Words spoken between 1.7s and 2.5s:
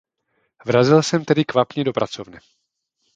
do pracovny.